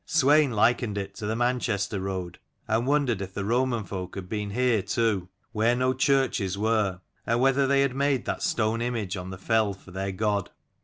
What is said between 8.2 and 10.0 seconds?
that stone image on the fell for